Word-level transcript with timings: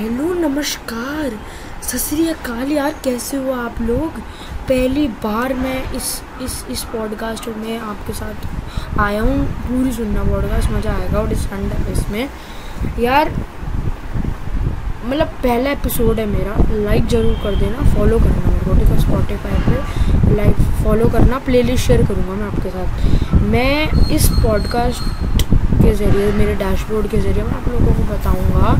Hello, 0.00 0.34
नमस्कार। 0.34 1.32
सत 1.82 1.96
श्री 1.98 2.24
यार, 2.72 2.94
कैसे 3.04 3.36
हो 3.36 3.52
आप 3.52 3.80
लोग? 3.80 4.18
पहली 4.68 5.06
बार 5.24 5.54
मैं 5.54 5.92
इस 5.92 6.22
इस 6.42 6.64
इस 6.70 6.84
पॉडकास्ट 6.84 7.48
में 7.56 7.78
आपके 7.78 8.12
साथ 8.12 8.98
आया 8.98 9.22
हूँ। 9.22 9.44
पूरी 9.64 9.92
सुनना 9.92 10.22
पॉडकास्ट 10.24 10.70
मज़ा 10.70 10.92
आएगा 10.92 11.18
और 11.18 11.32
इस 11.32 11.46
इसमें। 11.92 12.28
यार 12.98 13.30
मतलब 15.06 15.26
पहला 15.42 15.70
एपिसोड 15.70 16.20
है 16.20 16.26
मेरा। 16.26 16.54
लाइक 16.84 17.06
ज़रूर 17.06 17.34
कर 17.34 17.56
देना 17.56 17.94
फॉलो 17.94 18.18
करना 18.18 18.50
मेरे 18.50 18.64
को 18.64 18.74
है? 18.84 19.00
स्पॉटीफाई 19.00 19.58
पे 19.68 20.36
लाइक 20.36 20.56
फॉलो 20.84 21.08
करना 21.08 21.38
प्लेलिस्ट 21.38 21.86
शेयर 21.86 22.06
करूँगा 22.06 22.34
मैं 22.34 22.46
आपके 22.46 22.70
साथ। 22.70 23.34
मैं 23.42 24.08
इस 24.08 24.28
पॉडकास्ट 24.28 25.02
के 25.82 25.94
ज़रिए, 25.94 26.32
मेरे 26.32 26.54
डैशबोर्ड 26.54 27.10
के 27.10 27.18
ज़रिए 27.18 27.42
मैं 27.42 27.52
आप 27.52 27.68
लोगों 27.68 27.94
को 27.94 28.12
बताऊँगा 28.14 28.74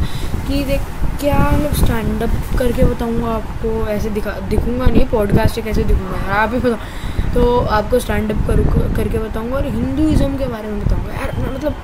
कि 0.49 0.65
देख 0.65 0.81
क्या 1.21 1.39
मतलब 1.51 1.73
स्टैंड 1.75 2.23
अप 2.23 2.59
करके 2.59 2.85
बताऊँगा 2.85 3.29
आपको? 3.29 3.71
ऐसे 3.91 4.11
दिखा 4.11 4.31
दिखूँगा 4.49 4.87
नहीं 4.87 5.07
पॉडकास्ट 5.09 5.55
से 5.55 5.63
कैसे 5.63 5.83
दिखूँगा? 5.85 6.19
यार 6.19 6.39
आप 6.39 6.53
ही 6.55 6.59
बताओ। 6.59 7.33
तो 7.35 7.59
आपको 7.79 7.99
स्टैंड 7.99 8.33
अप 8.33 8.47
करूँ 8.47 8.95
करके 8.97 9.19
बताऊँगा 9.19 9.57
और 9.57 9.67
हिंदुज़म 9.67 10.37
के 10.39 10.47
बारे 10.47 10.69
में 10.69 10.81
बताऊँगा। 10.81 11.13
यार 11.15 11.35
मतलब 11.49 11.75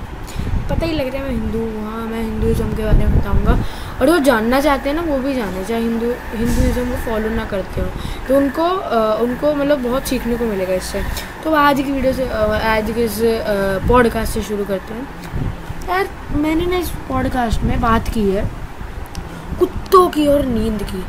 पता 0.70 0.86
ही 0.86 0.92
लग 0.92 1.12
रहा 1.14 1.22
है 1.22 1.24
मैं 1.24 1.40
हिंदू 1.40 1.58
हूँ। 1.58 2.08
मैं 2.10 2.22
हिंदुज़म 2.22 2.72
के 2.76 2.84
बारे 2.84 3.06
में 3.06 3.18
बताऊँगा। 3.18 3.58
और 4.00 4.06
जो 4.06 4.18
जानना 4.24 4.60
चाहते 4.60 4.88
हैं 4.88 4.96
ना 4.96 5.02
वो 5.02 5.18
भी 5.18 5.34
जाने। 5.34 5.64
चाहे 5.64 5.80
हिंदू 5.82 6.12
हिंदुज़म 6.34 6.90
को 6.90 7.04
फॉलो 7.04 7.28
ना 7.28 7.44
करते 7.44 7.80
हो 7.80 7.86
तो 8.28 8.36
उनको 8.36 8.64
आ, 8.64 9.14
उनको 9.14 9.54
मतलब 9.54 9.82
बहुत 9.82 10.08
सीखने 10.08 10.36
को 10.36 10.44
मिलेगा 10.44 10.74
इससे। 10.74 11.02
तो 11.44 11.54
आज 11.54 11.76
की 11.76 11.90
वीडियो 11.92 12.12
से 12.12 12.28
आज 12.74 12.90
के 12.90 13.04
इस 13.04 13.20
पॉडकास्ट 13.88 14.34
से 14.34 14.42
शुरू 14.42 14.64
करते 14.64 14.94
हैं। 14.94 15.08
यार 15.88 16.08
मैंने 16.36 16.66
ना 16.66 16.76
इस 16.76 16.90
पॉडकास्ट 17.08 17.62
में 17.62 17.80
बात 17.80 18.08
की 18.08 18.30
है। 18.30 18.50
कुत्तों 19.58 20.08
की 20.08 20.26
और 20.26 20.44
नींद 20.46 20.82
की। 20.82 21.04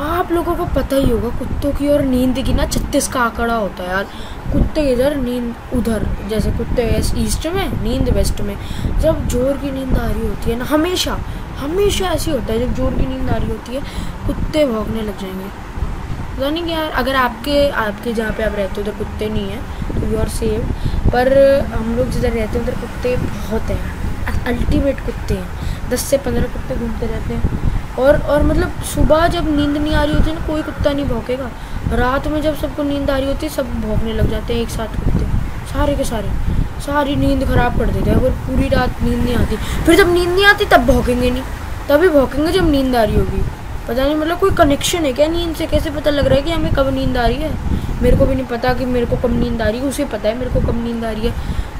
आप 0.00 0.32
लोगों 0.32 0.54
को 0.54 0.64
पता 0.74 0.96
ही 0.96 1.10
होगा, 1.10 1.28
कुत्तों 1.38 1.72
की 1.72 1.88
और 1.88 2.02
नींद 2.02 2.38
की 2.46 2.52
ना 2.52 2.66
छत्तीस 2.66 3.08
का 3.08 3.20
आंकड़ा 3.20 3.54
होता 3.54 3.82
है 3.82 3.88
यार। 3.90 4.04
कुत्ते 4.52 4.80
इधर, 4.92 5.16
नींद 5.16 5.54
उधर। 5.74 6.06
जैसे 6.28 6.50
कुत्ते 6.50 6.88
ईस्ट 7.16 7.46
में, 7.46 7.82
नींद 7.82 8.08
वेस्ट 8.08 8.40
में। 8.40 8.56
जब 9.00 9.26
ज़ोर 9.28 9.56
की 9.56 9.70
नींद 9.70 9.96
आ 9.98 10.06
रही 10.06 10.26
होती 10.26 10.50
है 10.50 10.58
ना, 10.58 10.64
हमेशा 10.64 11.18
हमेशा 11.58 12.06
ऐसे 12.06 12.30
होता 12.30 12.52
है, 12.52 12.58
जब 12.58 12.74
ज़ोर 12.74 12.94
की 12.94 13.06
नींद 13.06 13.30
आ 13.30 13.36
रही 13.36 13.48
होती 13.48 13.74
है, 13.74 13.82
कुत्ते 14.26 14.66
भौंकने 14.66 15.02
लग 15.02 15.20
जाएँगे। 15.20 15.48
पता 16.36 16.50
नहीं 16.50 16.66
यार, 16.66 16.90
अगर 16.92 17.14
आपके 17.16 17.68
आपके 17.70 18.12
जहाँ 18.12 18.32
पे 18.32 18.42
आप 18.42 18.54
रहते 18.54 18.74
हो, 18.74 18.82
उधर 18.82 18.98
कुत्ते 18.98 19.28
नहीं 19.28 19.50
हैं 19.50 20.00
तो 20.00 20.06
यू 20.06 20.18
आर 20.18 20.28
सेव 20.28 20.62
पर 21.12 21.32
हम 21.74 21.94
लोग 21.96 22.10
जिधर 22.10 22.30
रहते 22.30 22.58
हैं, 22.58 22.64
उधर 22.64 22.80
कुत्ते 22.80 23.16
बहुत 23.16 23.70
हैं। 23.70 24.03
अल्टीमेट 24.46 25.00
कुत्ते 25.00 25.34
हैं। 25.34 25.48
दस 25.90 26.00
से 26.00 26.16
पंद्रह 26.16 26.42
कुत्ते 26.42 26.76
घूमते 26.76 27.06
रहते 27.06 27.34
हैं। 27.34 27.74
और 27.94 28.20
और 28.20 28.42
मतलब 28.42 28.82
सुबह 28.94 29.28
जब 29.28 29.56
नींद 29.56 29.76
नहीं 29.76 29.94
आ 29.94 30.04
रही 30.04 30.14
होती 30.14 30.32
ना, 30.32 30.46
कोई 30.46 30.62
कुत्ता 30.62 30.92
नहीं 30.92 31.04
भौंकेगा। 31.04 31.50
रात 31.92 32.28
में 32.28 32.42
जब 32.42 32.56
सबको 32.56 32.82
नींद 32.82 33.10
आ 33.10 33.16
रही 33.16 33.26
होती 33.26 33.46
है 33.46 33.52
सब 33.52 33.80
भौंकने 33.80 34.12
लग 34.12 34.30
जाते 34.30 34.54
हैं 34.54 34.60
एक 34.60 34.68
साथ 34.68 34.86
कुत्ते। 34.86 35.24
सारे 35.72 35.94
के 35.94 36.04
सारे। 36.04 36.28
सारी 36.80 37.16
नींद 37.16 37.44
ख़राब 37.44 37.78
कर 37.78 37.86
देते 37.86 38.10
हैं। 38.10 38.16
अगर 38.16 38.30
पूरी 38.30 38.68
रात 38.68 39.02
नींद 39.02 39.24
नहीं 39.24 39.34
आती, 39.34 39.56
फिर 39.56 39.96
जब 39.96 40.12
नींद 40.14 40.28
नहीं 40.28 40.44
आती, 40.44 40.64
तब 40.64 40.86
भौंकेंगे 40.86 41.30
नहीं। 41.30 41.42
तभी 41.88 42.08
भौंकेंगे 42.08 42.52
जब 42.52 42.70
नींद 42.70 42.96
आ 42.96 43.02
रही 43.02 43.16
होगी। 43.16 43.42
पता 43.88 44.04
नहीं 44.04 44.16
मतलब 44.16 44.38
कोई 44.38 44.50
कनेक्शन 44.50 44.98
है 44.98 45.12
क्या 45.12 45.26
नींद 45.26 45.56
से? 45.56 45.66
कैसे 45.66 45.90
पता 45.90 46.10
लग 46.10 46.26
रहा 46.26 46.34
है 46.34 46.42
कि 46.42 46.50
हमें 46.50 46.72
कब 46.72 46.94
नींद 46.94 47.16
आ 47.16 47.26
रही 47.26 47.36
है? 47.36 47.52
मेरे 48.02 48.16
को 48.16 48.26
भी 48.26 48.34
नहीं 48.34 48.44
पता 48.44 48.72
कि 48.74 48.84
मेरे 48.84 49.06
को 49.06 49.16
कब 49.16 49.40
नींद 49.40 49.62
आ 49.62 49.68
रही 49.68 49.80
है। 49.80 49.86
उसे 49.86 50.04
पता 50.04 50.28
है 50.28 50.38
मेरे 50.38 50.50
को 50.50 50.60
कब 50.60 50.84
नींद 50.84 51.04
आ 51.04 51.10
रही 51.10 51.26
है। 51.26 51.32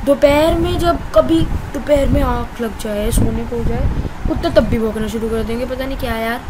दोपहर 0.07 0.55
में 0.55 0.79
जब 0.79 0.99
कभी 1.15 1.41
दोपहर 1.75 2.09
में 2.09 2.21
आँख 2.23 2.61
लग 2.61 2.79
जाए, 2.79 3.11
सोने 3.11 3.45
को 3.45 3.57
हो 3.57 3.65
जाए, 3.65 3.89
कुत्ते 4.29 4.51
तब 4.51 4.65
भी 4.69 4.79
भौंकना 4.79 5.07
शुरू 5.09 5.29
कर 5.29 5.43
देंगे। 5.43 5.67
पता 5.67 5.85
नहीं 5.87 5.99
क्या 5.99 6.17
यार, 6.17 6.41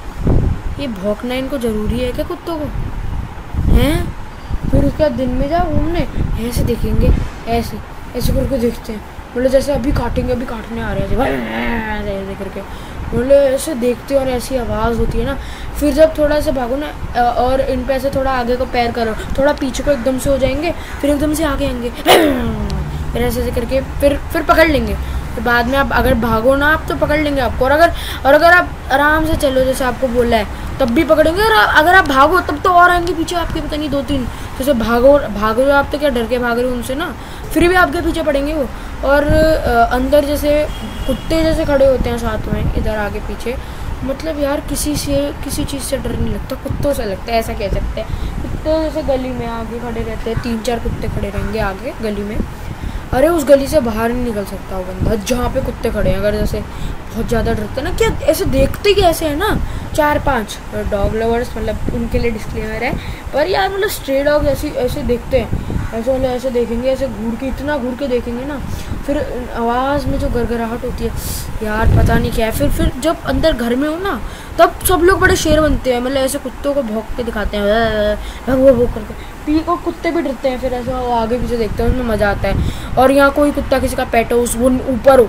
ये 0.81 0.87
भौंकना 0.88 1.34
इनको 1.34 1.59
ज़रूरी 1.59 1.98
है 2.00 2.12
क्या 2.12 2.25
कुत्तों 2.25 2.59
को? 2.59 2.66
हैं? 3.72 4.04
फिर 4.70 4.84
उसके 4.84 5.03
बाद 5.03 5.12
दिन 5.12 5.31
में 5.31 5.48
जाओ 5.48 5.70
घूमने 5.70 6.06
ऐसे 6.48 6.65
देखेंगे, 6.65 7.10
ऐसे 7.48 7.78
ऐसे 8.16 8.32
करके 8.32 8.59
देखते 8.59 8.92
हैं। 8.92 9.00
बोले 9.34 9.48
जैसे 9.48 9.72
अभी 9.72 9.92
काटेंगे, 9.92 10.32
अभी 10.32 10.47
काटने 10.47 10.81
आ 10.81 10.92
रहे 10.92 11.06
हैं, 11.09 12.03
ऐसे 12.03 12.34
करके। 12.34 12.60
बोले 13.16 13.34
ऐसे 13.34 13.75
देखते 13.75 14.15
और 14.15 14.28
ऐसी 14.28 14.56
आवाज़ 14.56 14.98
होती 14.98 15.19
है 15.19 15.25
ना। 15.25 15.38
फिर 15.81 15.94
जब 15.94 16.19
थोड़ा 16.19 16.41
सा 16.41 16.50
भागो 16.53 16.76
ना 16.76 17.22
और 17.22 17.60
इन 17.60 17.84
पे 17.86 17.94
ऐसे 17.94 18.10
थोड़ा 18.10 18.31
आगे 18.31 18.56
को 18.56 18.65
पैर 18.66 18.92
करो, 18.92 19.15
थोड़ा 19.38 19.53
पीछे 19.53 19.82
को 19.82 19.91
एकदम 19.91 20.19
से 20.19 20.31
हो 20.31 20.38
जाएँगे, 20.38 20.72
फिर 21.00 21.10
एकदम 21.10 21.34
से 21.34 21.44
आगे 21.44 21.66
आएँगे। 21.66 22.73
फिर 23.14 23.22
ऐसे 23.22 23.41
ऐसे 23.41 23.50
करके 23.50 23.80
फिर 24.00 24.16
फिर 24.32 24.42
पकड़ 24.44 24.69
लेंगे। 24.69 24.94
तो 25.36 25.42
बाद 25.42 25.66
में 25.66 25.76
आप 25.78 25.92
अगर 25.92 26.14
भागो 26.20 26.54
ना, 26.56 26.66
आप 26.69 26.84
तो 26.88 26.97
पकड़ 26.97 27.19
लेंगे 27.20 27.41
आपको। 27.41 27.64
और 27.64 27.70
अगर 27.70 27.92
और 28.26 28.34
अगर 28.34 28.52
आप 28.52 28.69
आराम 28.92 29.26
से 29.26 29.36
चलो, 29.36 29.64
जैसे 29.64 29.84
आपको 29.84 30.08
बोला 30.08 30.36
है, 30.36 30.78
तब 30.80 30.91
भी 30.91 31.04
पकड़ेंगे। 31.04 31.42
और 31.42 31.53
अगर 31.53 31.94
आप 31.94 32.08
भागो, 32.08 32.41
तब 32.41 32.60
तो 32.64 32.70
और 32.72 32.91
आएँगे 32.91 33.14
पीछे 33.14 33.36
आपके 33.36 33.60
पता 33.60 33.76
नहीं 33.76 33.88
दो 33.91 34.03
तीन 34.03 34.26
जैसे 34.58 34.72
भागो 34.74 35.19
भागो 35.34 35.70
आप 35.72 35.88
तो 35.92 35.98
क्या 35.98 36.10
डर 36.10 36.26
के 36.26 36.38
भाग 36.38 36.58
रहे 36.58 36.69
हो 36.69 36.74
उनसे 36.74 36.94
ना, 36.94 37.14
फिर 37.53 37.69
भी 37.69 37.74
आपके 37.76 38.00
पीछे 38.00 38.22
पड़ेंगे 38.22 38.53
वो। 38.54 38.69
और 39.04 39.24
अंदर 39.92 40.24
जैसे 40.24 40.66
कुत्ते 41.06 41.42
जैसे 41.42 41.64
खड़े 41.64 41.86
होते 41.86 42.10
हैं 42.10 42.19
साथ 42.19 42.53
में, 42.53 42.74
इधर 42.74 42.97
आगे 42.98 43.20
पीछे 43.20 43.56
मतलब 44.04 44.41
यार 44.41 44.60
किसी 44.60 44.94
से, 44.97 45.16
किसी 45.44 45.64
चीज़ 45.64 45.82
से 45.82 45.97
डर 45.98 46.10
नहीं 46.10 46.32
लगता, 46.34 46.56
कुत्तों 46.62 46.92
से 46.92 47.04
लगता 47.04 47.32
है, 47.32 47.38
ऐसा 47.38 47.53
कह 47.53 47.69
सकते 47.70 48.00
हैं। 48.00 48.42
कुत्ते 48.42 48.82
जैसे 48.82 49.03
गली 49.04 49.28
में 49.30 49.47
आगे 49.48 49.78
खड़े 49.80 50.00
रहते 50.00 50.30
हैं 50.30 50.42
तीन 50.42 50.58
चार 50.62 50.78
कुत्ते 50.78 51.08
खड़े 51.08 51.28
रहेंगे 51.28 51.58
आगे 51.60 51.92
गली 52.03 52.22
में। 52.22 52.36
अरे 53.14 53.28
उस 53.28 53.44
गली 53.44 53.66
से 53.69 53.80
बाहर 53.80 54.12
नहीं 54.12 54.25
निकल 54.25 54.44
सकता 54.44 54.78
वो 54.78 54.84
बंदा, 54.84 55.14
जहाँ 55.14 55.48
पे 55.50 55.60
कुत्ते 55.60 55.91
खड़े 55.91 56.10
हैं, 56.10 56.19
अगर 56.19 56.36
जैसे 56.36 56.60
बहुत 56.60 57.26
ज़्यादा 57.28 57.52
डरते 57.52 57.80
हैं 57.80 57.82
ना, 57.82 57.97
क्या 57.97 58.08
ऐसे 58.30 58.44
देखते 58.44 58.91
ही 58.91 59.02
ऐसे 59.02 59.26
है 59.26 59.36
ना? 59.36 59.50
चार 59.94 60.19
पाँच 60.19 60.58
डॉग 60.91 61.14
लवर्स 61.14 61.56
मतलब 61.56 61.94
उनके 61.94 62.19
लिए 62.19 62.30
डिस्क्लेमर 62.30 62.84
है, 62.84 62.92
पर 63.34 63.47
यार 63.47 63.69
मतलब 63.69 63.88
स्ट्रे 63.91 64.22
डॉग 64.24 64.47
ऐसे 64.47 64.70
ऐसे 64.86 65.03
देखते 65.03 65.41
हैं। 65.41 65.84
ऐसे 65.94 66.10
वाले 66.10 66.28
ऐसे 66.28 66.50
देखेंगे, 66.50 66.88
ऐसे 66.91 67.06
घूर 67.09 67.34
के, 67.41 67.47
इतना 67.47 67.77
घूर 67.78 67.94
के 67.99 68.06
देखेंगे 68.09 68.44
ना, 68.44 68.59
फिर 69.06 69.19
आवाज़ 69.56 70.06
में 70.06 70.19
जो 70.19 70.28
गड़गड़ाहट 70.31 70.84
होती 70.84 71.05
है, 71.05 71.10
यार 71.62 71.97
पता 71.97 72.19
नहीं 72.19 72.32
क्या 72.32 72.47
है। 72.47 72.53
फिर 72.53 72.71
फिर 72.71 72.93
जब 73.00 73.22
अंदर 73.27 73.53
घर 73.55 73.75
में 73.77 73.88
हो 73.88 73.97
ना, 73.99 74.21
तब 74.59 74.78
सब 74.88 75.03
लोग 75.03 75.21
बड़े 75.21 75.37
शेर 75.37 75.60
बनते 75.60 75.93
हैं 75.93 76.00
मतलब 76.00 76.16
ऐसे 76.19 76.38
कुत्तों 76.38 76.75
को 76.75 76.83
भोंक 76.83 77.16
के 77.16 77.22
दिखाते 77.22 77.56
हैं 77.56 78.56
वो 78.56 78.72
वो 78.75 78.87
करके। 78.87 79.15
पी 79.47 79.59
और 79.60 79.77
कुत्ते 79.77 80.10
भी 80.10 80.22
डरते 80.22 80.49
हैं, 80.49 80.59
फिर 80.60 80.72
ऐसा 80.75 81.00
वो 81.00 81.12
आगे 81.15 81.38
पीछे 81.38 81.56
देखते 81.56 81.83
हैं, 81.83 81.91
उसमें 81.91 82.04
मज़ा 82.06 82.31
आता 82.31 82.49
है। 82.49 82.94
और 82.99 83.10
यहाँ 83.10 83.31
कोई 83.33 83.50
कुत्ता, 83.53 83.78
किसी 83.78 83.97
का 83.97 84.04
पेट 84.12 84.33
हो, 84.33 84.38
उस, 84.38 84.56
वो 84.56 84.71
ऊपर 84.93 85.21
हो, 85.21 85.28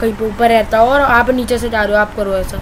कहीं 0.00 0.12
पर 0.12 0.24
ऊपर 0.24 0.48
रहता 0.48 0.78
हो, 0.78 0.86
और 0.88 1.00
आप 1.00 1.30
नीचे 1.30 1.58
से 1.58 1.68
जा 1.70 1.82
रहे 1.82 1.94
हो, 1.94 2.00
आप 2.00 2.14
करो 2.16 2.34
ऐसा। 2.36 2.60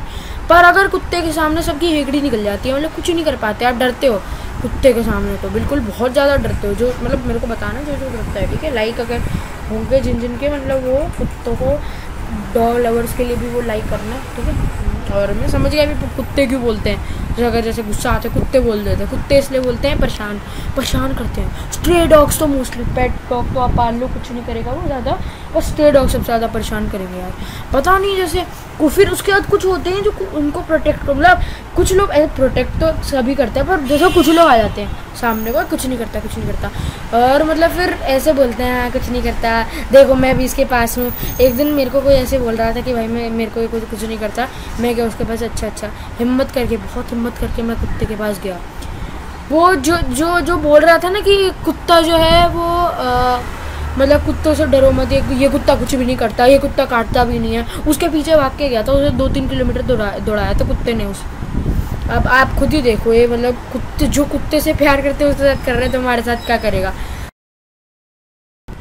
पर 0.51 0.65
अगर 0.65 0.89
कुत्ते 0.89 1.21
के 1.23 1.33
सामने 1.33 1.63
सबकी 1.63 1.93
हेगड़ी 1.93 2.21
निकल 2.21 2.43
जाती 2.45 2.69
है 2.69 2.75
मतलब 2.75 2.95
कुछ 2.95 3.11
नहीं 3.11 3.25
कर 3.25 3.37
पाते, 3.37 3.65
आप 3.65 3.75
डरते 3.75 4.07
हो 4.07 4.21
कुत्ते 4.63 4.93
के 4.93 5.03
सामने 5.03 5.37
तो 5.37 5.49
बिल्कुल 5.51 5.81
बहुत 5.81 6.13
ज़्यादा 6.13 6.37
डरते 6.37 6.69
हो, 6.69 6.75
जो 6.75 6.89
मतलब 7.03 7.27
मेरे 7.27 7.41
को 7.41 7.47
बताना, 7.47 7.83
जो 7.83 7.93
जो 7.95 8.09
डरता 8.09 8.41
है, 8.41 8.51
ठीक 8.51 8.65
है? 8.65 8.75
लाइक 8.75 9.01
अगर 9.01 9.21
होंगे 9.71 10.01
जिन 10.01 10.21
जिन 10.21 10.37
के 10.39 10.49
मतलब 10.49 10.85
वो 10.85 10.99
कुत्तों 11.19 11.55
को 11.57 11.79
डॉग 12.55 12.79
लवर्स 12.79 13.17
के 13.17 13.25
लिए 13.25 13.37
भी 13.37 13.49
वो 13.49 13.61
लाइक 13.63 13.85
करना, 13.91 14.19
ठीक 14.37 14.47
है? 14.47 15.17
और 15.17 15.33
मैं 15.33 15.49
समझ 15.49 15.71
गया 15.73 15.85
अभी 15.85 16.17
कुत्ते 16.17 16.47
क्यों 16.47 16.63
बोलते 16.63 16.91
हैं। 16.91 17.28
अगर 17.45 17.61
जैसे 17.61 17.83
गुस्सा 17.83 18.11
आते 18.11 18.29
कुत्ते 18.29 18.61
बोल 18.61 18.85
देते 18.85 19.03
हैं। 19.03 19.11
कुत्ते 19.11 19.39
इसलिए 19.39 19.61
बोलते 19.61 19.89
हैं 19.89 19.99
परेशान 20.01 20.41
परेशान 20.77 21.15
करते 21.15 21.41
हैं। 21.41 21.73
स्ट्रे 21.73 22.07
डॉग्स 22.07 22.39
तो 22.39 22.47
मोस्टली 22.47 22.85
पेट 22.95 23.13
डॉग 23.31 23.55
तो 23.55 23.61
आप 23.61 23.77
पाल 23.77 23.95
लो 23.95 24.07
कुछ 24.09 24.31
नहीं 24.33 24.45
करेगा 24.45 24.73
वो 24.73 24.87
ज़्यादा। 24.87 25.19
बस 25.55 25.69
स्ट्रे 25.69 25.91
डॉग 25.93 26.09
सबसे 26.09 26.25
ज़्यादा 26.25 26.47
परेशान 26.49 26.89
करेंगे 26.89 27.19
यार। 27.19 27.33
पता 27.73 27.99
नहीं 27.99 28.17
जैसे 28.17 28.45
फिर 28.81 29.09
उसके 29.11 29.33
बाद 29.33 29.47
कुछ 29.51 29.65
होते 29.67 29.91
हैं 29.91 30.03
जो 30.03 30.13
उनको 30.37 30.61
प्रोटेक्ट 30.63 31.09
मतलब 31.09 31.41
कुछ 31.77 31.93
लोग 31.93 32.11
ऐसे 32.11 32.27
प्रोटेक्ट 32.35 32.81
तो 32.81 32.93
सभी 33.05 33.35
करते 33.35 33.61
हैं 33.61 33.69
पर 33.69 33.81
जैसे 33.87 34.09
कुछ 34.15 34.29
लोग 34.29 34.49
आ 34.49 34.57
जाते 34.57 34.81
हैं 34.81 35.07
सामने 35.17 35.53
को 35.53 35.63
कुछ 35.71 35.87
नहीं 35.87 35.99
करता 35.99 36.21
कुछ 36.21 36.37
नहीं 36.39 36.49
करता। 36.49 37.19
और 37.19 37.43
मतलब 37.45 37.71
फिर 37.71 37.91
ऐसे 38.09 38.33
बोलते 38.33 38.63
हैं 38.63 38.81
हाँ, 38.81 38.91
कुछ 38.91 39.09
नहीं 39.11 39.23
करता। 39.23 39.63
देखो 39.93 40.15
मैं 40.15 40.37
भी 40.39 40.45
इसके 40.45 40.65
पास 40.65 40.97
हूँ। 40.99 41.11
एक 41.41 41.57
दिन 41.57 41.73
मेरे 41.73 41.91
को 41.91 42.01
कोई 42.01 42.15
ऐसे 42.15 42.39
बोल 42.39 42.57
रहा 42.57 42.73
था 42.73 42.81
कि 42.81 42.93
भाई 42.95 43.07
मैं 43.09 43.29
मेरे 43.31 43.51
को 43.51 43.67
कुछ 43.69 43.89
कुछ 43.91 44.05
नहीं 44.05 44.19
करता। 44.19 44.47
मैं 44.81 44.95
क्या 44.95 45.07
उसके 45.07 45.25
पास 45.25 45.43
अच्छा 45.43 45.67
अच्छा 45.67 45.91
हिम्मत 46.19 46.51
करके 46.51 46.77
बहुत 46.77 47.11
हिम्मत 47.13 47.28
करके 47.37 47.63
मैं 47.63 47.77
कुत्ते 47.81 48.07
के 48.07 48.17
पास 48.17 48.41
गया। 48.41 48.59
वो 49.51 49.75
जो 49.77 49.97
जो 50.15 50.41
जो 50.43 50.57
बोल 50.59 50.81
रहा 50.81 50.99
था 50.99 51.11
ना 51.11 51.21
कि 51.21 51.51
कुत्ता 51.65 52.01
जो 52.01 52.17
है 52.17 52.49
वो 52.49 52.67
मतलब 53.99 54.25
कुत्तों 54.27 54.55
से 54.55 54.67
डरो 54.69 54.91
मत, 54.93 55.13
ये 55.13 55.23
ये 55.37 55.49
कुत्ता 55.49 55.75
कुछ 55.77 55.95
भी 55.95 56.05
नहीं 56.05 56.17
करता, 56.17 56.45
ये 56.47 56.59
कुत्ता 56.59 56.85
काटता 56.87 57.25
भी 57.25 57.39
नहीं 57.39 57.55
है। 57.55 57.65
उसके 57.89 58.09
पीछे 58.09 58.37
भाग 58.37 58.57
के 58.59 58.69
गया 58.69 58.83
था, 58.83 58.93
उसे 58.93 59.11
दो 59.19 59.29
तीन 59.29 59.49
किलोमीटर 59.49 59.83
दौड़ा, 59.85 60.11
दौड़ाया 60.21 60.53
था 60.55 60.67
कुत्ते 60.69 60.95
ने 60.95 61.05
उसे। 61.07 61.37
अब 62.13 62.27
आप 62.33 62.55
खुद 62.59 62.73
ही 62.73 62.83
देखो 62.83 63.13
ये 63.13 63.27
मतलब 63.27 63.55
कुत्ते, 63.73 64.07
जो 64.09 64.25
कुत्ते 64.27 64.61
से 64.61 64.75
प्यार 64.75 65.03
करते 65.03 65.25
हैं 65.25 65.31
उसके 65.31 65.45
साथ 65.45 65.65
कर 65.67 65.73
रहे 65.73 65.83
हैं 65.83 65.93
तो 65.93 65.99
हमारे 65.99 66.23
साथ 66.23 66.47
क्या 66.47 66.57
करेगा? 66.59 66.93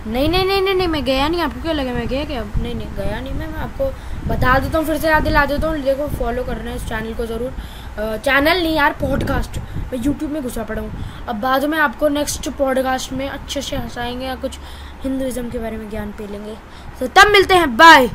नहीं 0.08 0.28
नहीं 0.30 0.46
नहीं 0.46 0.62
नहीं 0.62 0.74
नहीं, 0.76 0.88
मैं 0.88 1.04
गया 1.06 1.28
नहीं, 1.28 1.42
आपको 1.42 1.62
क्या 1.62 1.74
लगा, 1.74 1.94
मैं 1.94 2.08
गया 2.08 2.24
क्या? 2.26 2.44
नहीं 2.58 2.76
नहीं, 2.76 2.88
गया 2.98 3.20
नहीं 3.20 3.34
मैं 3.34 3.48
मैं 3.48 3.60
आपको 3.62 3.86
बता 4.28 4.58
देता 4.60 4.78
हूँ, 4.78 4.86
फिर 4.86 4.98
से 4.98 5.08
याद 5.08 5.24
दिला 5.24 5.46
देता 5.46 5.68
हूँ, 5.68 5.80
देखो 5.84 6.08
फॉलो 6.20 6.44
करना 6.44 6.70
है 6.70 6.76
इस 6.76 6.88
चैनल 6.90 7.14
को 7.14 7.26
ज़रूर। 7.26 7.52
चैनल 8.00 8.58
नहीं 8.58 8.76
यार 8.76 8.94
पॉडकास्ट 8.94 9.58
मैं 9.94 10.00
यूट्यूब 10.04 10.32
में 10.32 10.42
घुसा 10.44 10.64
पड़ा 10.64 10.82
हूँ। 10.82 11.26
अब 11.28 11.36
बाद 11.36 11.66
में 11.66 11.78
आपको 11.78 12.08
नेक्स्ट 12.08 12.50
पॉडकास्ट 12.50 13.14
में 13.14 13.28
अच्छे 13.30 13.62
से 13.62 13.76
हंसाएँगे 13.76 14.26
या 14.26 14.36
कुछ 14.36 14.58
हिंदुज़म 15.04 15.50
के 15.50 15.60
बारे 15.60 15.78
में 15.78 15.90
ज्ञान 15.90 16.12
पी 16.12 16.28
लेंगे 16.28 16.56
तो 17.00 17.08
तब 17.08 17.32
मिलते 17.32 17.54
हैं। 17.54 17.76
बाय 17.78 18.10